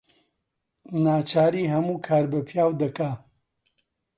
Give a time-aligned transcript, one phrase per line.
[1.03, 3.11] ناچاری هەموو کار بە پیاو دەکا